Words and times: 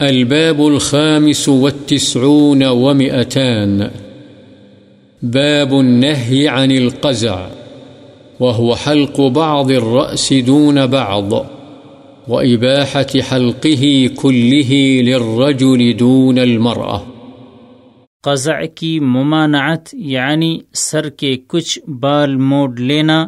الباب 0.00 0.66
الخامس 0.66 1.48
والتسعون 1.48 2.62
ومئتان. 2.62 3.82
باب 5.22 5.72
النهي 5.72 6.48
عن 6.48 6.70
القزع، 6.70 7.46
وهو 8.40 8.74
حلق 8.74 9.20
بعض 9.20 9.70
الرأس 9.70 10.32
دون 10.32 10.86
بعض، 10.86 11.32
وإباحة 12.28 13.20
حلقه 13.30 14.08
كله 14.16 14.74
للرجل 15.02 15.96
دون 15.98 16.38
المرأة. 16.38 17.00
قزع 18.22 18.60
کی 18.74 19.00
ممانعت 19.00 19.88
یعنی 19.92 20.60
سر 20.74 21.08
کے 21.08 21.36
کچھ 21.46 21.78
بال 21.88 22.36
موڑ 22.36 22.76
لینا 22.76 23.26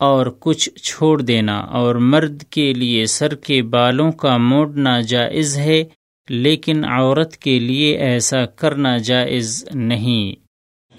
اور 0.00 0.26
کچھ 0.38 0.70
چھوڑ 0.82 1.22
دینا، 1.22 1.58
اور 1.58 1.94
مرد 1.94 2.42
کے 2.42 2.72
لیے 2.72 3.06
سر 3.06 3.34
کے 3.34 3.62
بالوں 3.62 4.12
کا 4.12 4.36
موڑنا 4.36 5.00
جائز 5.00 5.58
ہے 5.58 5.84
لیکن 6.28 6.84
عورت 6.84 7.36
کے 7.36 7.58
لیے 7.58 7.96
ایسا 7.96 8.46
کرنا 8.46 8.96
جائز 8.98 9.64
نہیں۔ 9.74 10.42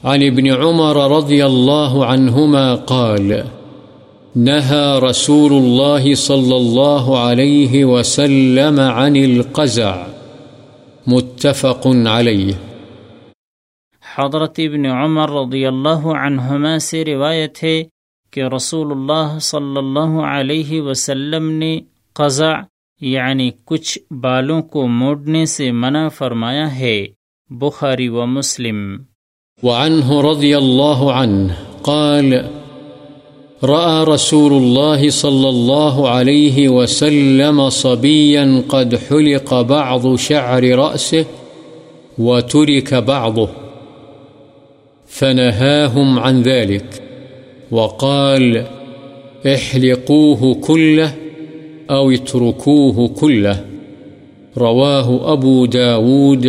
عن 0.04 0.22
ابن 0.22 0.50
عمر 0.52 1.18
رضی 1.18 1.42
اللہ 1.42 1.94
عنہما 2.06 2.76
قال 2.76 3.32
نهى 4.36 5.00
رسول 5.00 5.54
الله 5.54 6.14
صلى 6.14 6.56
الله 6.56 7.20
عليه 7.20 7.86
وسلم 7.86 8.80
عن 8.80 9.16
القزع 9.16 9.96
متفق 11.08 11.88
عليه 11.88 12.54
حضرت 14.18 14.60
ابن 14.60 14.86
عمر 14.86 15.30
رضی 15.30 15.66
اللہ 15.66 16.06
عنہما 16.18 16.78
سے 16.80 17.06
روایت 17.06 17.64
ہے 17.64 17.84
کہ 18.32 18.42
رسول 18.42 18.92
اللہ 18.92 19.40
صلی 19.40 19.78
اللہ 19.78 20.20
علیہ 20.28 20.82
وسلم 20.82 21.50
نے 21.50 21.80
قزع 22.14 22.54
یعنی 23.02 23.52
کچھ 23.66 24.00
بالوں 24.12 24.62
کو 24.62 24.88
موڑنے 24.88 25.46
سے 25.46 25.72
منع 25.72 26.08
فرمایا 26.08 26.80
ہے، 26.80 27.06
بخاری 27.50 28.08
و 28.08 28.26
مسلم۔ 28.26 28.98
وعنه 29.64 30.32
رضي 30.32 30.54
الله 30.54 31.12
عنه 31.12 31.54
قال، 31.82 32.34
رأى 33.64 34.06
رسول 34.06 34.52
الله 34.54 35.10
صلى 35.10 35.50
الله 35.50 36.10
عليه 36.10 36.68
وسلم 36.68 37.70
صبيا 37.70 38.46
قد 38.68 38.96
حلق 39.12 39.54
بعض 39.54 40.06
شعر 40.20 40.64
رأسه 40.64 41.24
وترك 42.18 42.94
بعضه، 42.94 43.48
فنهاهم 45.10 46.20
عن 46.20 46.42
ذلك، 46.42 47.02
وقال، 47.72 48.64
احلقوه 49.46 50.54
كله 50.54 51.23
أو 51.90 52.10
اتركوه 52.10 53.06
كله. 53.20 53.56
رواه 54.58 55.38
أبو 55.38 55.66
داود 55.66 56.46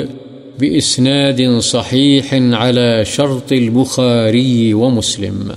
بإسناد 0.59 1.61
صحيح 1.63 2.55
على 2.55 3.05
شرط 3.05 3.53
البخاري 3.53 4.73
ومسلم. 4.73 5.51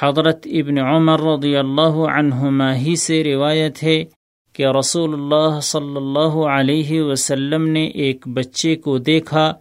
حضرت 0.00 0.46
ابن 0.46 0.78
عمر 0.78 1.20
رضی 1.20 1.56
اللہ 1.56 2.04
عنہما 2.18 2.76
ہی 2.76 2.96
سے 2.96 3.24
روایت 3.24 3.82
ہے 3.82 4.04
کہ 4.52 4.66
رسول 4.66 5.14
اللہ 5.14 5.60
صلی 5.60 5.96
اللہ 5.96 6.48
علیہ 6.50 7.02
وسلم 7.02 7.68
نے 7.68 7.86
ایک 7.86 8.28
بچے 8.28 8.76
کو 8.76 8.98
دیکھا 8.98 9.54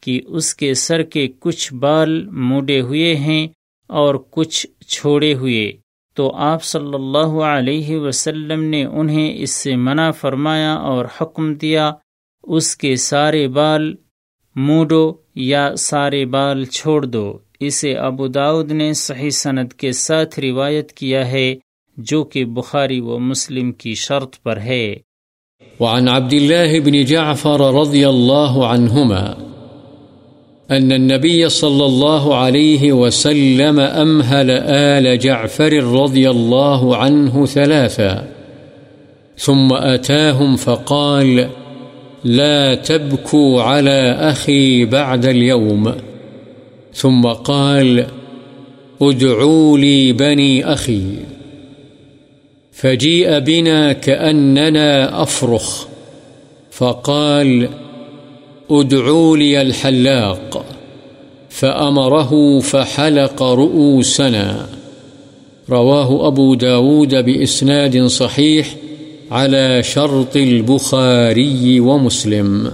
کہ 0.00 0.20
اس 0.26 0.54
کے 0.54 0.74
سر 0.74 1.02
کے 1.02 1.28
کچھ 1.38 1.74
بال 1.74 2.28
موڑے 2.28 2.80
ہوئے 2.80 3.16
ہیں 3.16 3.48
اور 3.86 4.14
کچھ 4.30 4.66
چھوڑے 4.88 5.34
ہوئے۔ 5.34 5.72
تو 6.14 6.32
آپ 6.34 6.64
صلی 6.64 6.94
اللہ 6.94 7.42
علیہ 7.42 7.96
وسلم 7.96 8.62
نے 8.62 8.84
انہیں 8.84 9.34
اس 9.36 9.50
سے 9.50 9.76
منع 9.76 10.10
فرمایا 10.10 10.74
اور 10.74 11.04
حکم 11.20 11.54
دیا، 11.54 11.92
اس 12.42 12.76
کے 12.76 12.96
سارے 12.96 13.48
بال 13.48 13.94
موڈو 14.56 15.14
یا 15.34 15.76
سارے 15.76 16.26
بال 16.26 16.64
چھوڑ 16.64 17.06
دو۔ 17.06 17.38
اسے 17.60 17.94
ابو 17.94 18.26
داود 18.26 18.72
نے 18.72 18.92
صحیح 18.92 19.30
سند 19.30 19.72
کے 19.72 19.92
ساتھ 19.92 20.40
روایت 20.40 20.92
کیا 20.92 21.30
ہے، 21.30 21.54
جو 21.96 22.24
کہ 22.24 22.44
بخاری 22.44 23.00
و 23.00 23.18
مسلم 23.18 23.72
کی 23.72 23.94
شرط 23.94 24.42
پر 24.42 24.60
ہے۔ 24.60 24.94
وعن 25.80 26.08
عبد 26.08 26.32
الله 26.32 26.80
بن 26.84 27.04
جعفر 27.04 27.74
رضي 27.74 28.04
الله 28.04 28.64
عنهما 28.64 29.49
أن 30.70 30.92
النبي 30.92 31.48
صلى 31.48 31.86
الله 31.86 32.36
عليه 32.36 32.92
وسلم 32.92 33.80
أمهل 33.80 34.50
آل 34.50 35.18
جعفر 35.18 35.72
رضي 35.72 36.30
الله 36.30 36.96
عنه 36.96 37.46
ثلاثا. 37.46 38.28
ثم 39.36 39.72
أتاهم 39.72 40.56
فقال، 40.56 41.48
لا 42.24 42.74
تبكوا 42.74 43.62
على 43.62 44.16
أخي 44.20 44.84
بعد 44.84 45.26
اليوم. 45.26 45.92
ثم 46.94 47.26
قال، 47.26 48.06
ادعوا 49.02 49.78
لي 49.78 50.12
بني 50.12 50.72
أخي. 50.72 51.02
فجيء 52.72 53.38
بنا 53.38 53.92
كأننا 53.92 55.22
أفرخ. 55.22 55.86
فقال، 56.70 57.68
ادعوا 58.70 59.36
لي 59.36 59.60
الحلاق. 59.60 60.59
فأمره 61.50 62.58
فحلق 62.64 63.42
رؤوسنا. 63.42 64.66
رواه 65.70 66.30
أبو 66.30 66.54
داود 66.54 67.14
بإسناد 67.14 68.08
صحيح 68.08 68.62
على 69.30 69.82
شرط 69.84 70.36
البخاري 70.36 71.78
ومسلم. 71.78 72.68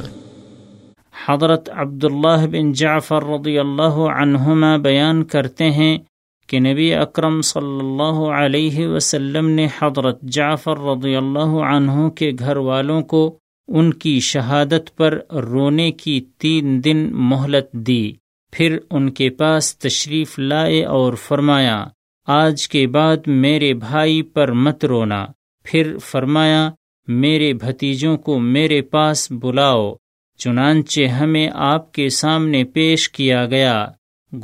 حضرت 1.28 1.70
عبداللہ 1.72 2.46
بن 2.46 2.72
جعفر 2.72 3.24
رضی 3.24 3.58
اللہ 3.58 4.06
عنہما 4.22 4.76
بیان 4.76 5.24
کرتے 5.24 5.70
ہیں 5.70 5.98
کہ 6.46 6.60
نبی 6.60 6.94
اکرم 6.94 7.40
صلی 7.40 7.78
اللہ 7.80 8.30
علیہ 8.30 8.86
وسلم 8.86 9.48
نے 9.48 9.66
حضرت 9.82 10.22
جعفر 10.22 10.78
رضی 10.78 11.16
اللہ 11.16 11.62
عنہ 11.74 12.08
کے 12.08 12.32
گھر 12.38 12.56
والوں 12.56 13.02
کو 13.02 13.38
ان 13.68 13.92
کی 13.92 14.20
شہادت 14.20 14.96
پر 14.96 15.18
رونے 15.32 15.90
کی 15.90 16.24
تین 16.38 16.84
دن 16.84 17.08
مہلت 17.12 17.72
دی۔ 17.72 18.12
پھر 18.56 18.78
ان 18.90 19.10
کے 19.10 19.30
پاس 19.30 19.78
تشریف 19.78 20.38
لائے 20.38 20.84
اور 20.84 21.12
فرمایا، 21.12 21.84
آج 22.26 22.68
کے 22.68 22.86
بعد 22.86 23.16
میرے 23.26 23.74
بھائی 23.74 24.22
پر 24.22 24.52
مت 24.52 24.84
رونا۔ 24.84 25.26
پھر 25.64 25.98
فرمایا، 25.98 26.70
میرے 27.08 27.52
بھتیجوں 27.52 28.16
کو 28.16 28.38
میرے 28.38 28.82
پاس 28.82 29.30
بلاؤ، 29.30 29.94
چنانچہ 30.38 31.00
ہمیں 31.00 31.50
آپ 31.54 31.92
کے 31.92 32.08
سامنے 32.08 32.64
پیش 32.64 33.10
کیا 33.10 33.46
گیا۔ 33.46 33.86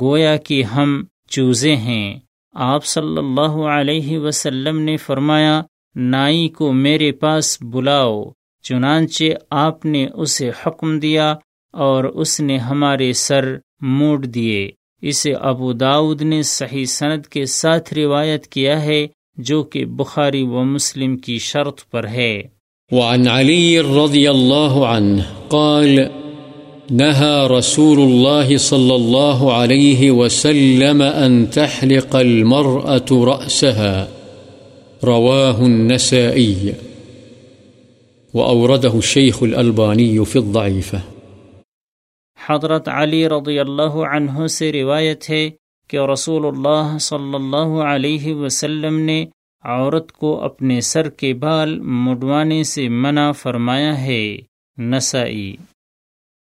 گویا 0.01 0.37
کہ 0.37 0.63
ہم 0.63 1.03
چوزے 1.29 1.75
ہیں۔ 1.75 2.19
آپ 2.53 2.85
صلی 2.85 3.17
اللہ 3.17 3.51
علیہ 3.51 4.17
وسلم 4.17 4.79
نے 4.79 4.97
فرمایا، 4.97 5.61
نائی 5.95 6.49
کو 6.49 6.73
میرے 6.73 7.11
پاس 7.11 7.57
بلاؤ، 7.61 8.23
چنانچہ 8.63 9.23
آپ 9.49 9.85
نے 9.85 10.07
اسے 10.13 10.49
حکم 10.49 10.99
دیا 10.99 11.35
اور 11.73 12.03
اس 12.03 12.39
نے 12.39 12.57
ہمارے 12.57 13.13
سر 13.13 13.57
موڑ 13.83 14.25
دیے۔ 14.25 14.69
اسے 15.01 15.33
ابو 15.33 15.73
داود 15.73 16.21
نے 16.21 16.43
صحیح 16.43 16.85
سند 16.85 17.25
کے 17.25 17.45
ساتھ 17.45 17.93
روایت 17.93 18.47
کیا 18.47 18.81
ہے، 18.81 19.07
جو 19.37 19.63
کہ 19.63 19.85
بخاری 19.85 20.41
و 20.41 20.63
مسلم 20.63 21.17
کی 21.17 21.39
شرط 21.39 21.91
پر 21.91 22.07
ہے۔ 22.07 22.41
وعن 22.91 23.27
علي 23.27 23.79
رضي 23.79 24.27
الله 24.27 24.83
عنه 24.85 25.21
قال 25.47 25.99
نهى 26.89 27.59
رسول 27.59 27.99
الله 27.99 28.57
صلى 28.57 28.95
الله 28.95 29.51
عليه 29.51 30.11
وسلم 30.11 31.03
أن 31.25 31.45
تحلق 31.45 32.15
المرأة 32.15 33.25
رأسها۔ 33.25 34.05
رواه 35.03 35.63
النسائي 35.65 36.71
وأورده 38.33 38.95
الشيخ 38.95 39.43
الألباني 39.43 40.23
في 40.23 40.39
الضعيفة 40.39 41.12
حضرت 42.45 42.89
علی 42.89 43.29
رضی 43.29 43.59
اللہ 43.59 43.95
عنہ 44.11 44.47
سے 44.47 44.71
روایت 44.71 45.29
ہے 45.29 45.49
کہ 45.87 45.97
رسول 45.97 46.45
اللہ 46.45 46.97
صلی 46.97 47.35
اللہ 47.35 47.81
علیہ 47.83 48.35
وسلم 48.35 48.99
نے 48.99 49.25
عورت 49.63 50.11
کو 50.11 50.43
اپنے 50.43 50.81
سر 50.81 51.09
کے 51.09 51.33
بال 51.33 51.79
مڈوانے 51.79 52.63
سے 52.63 52.89
منع 52.89 53.31
فرمایا 53.31 54.01
ہے۔ 54.01 54.37
نسائی 54.77 55.55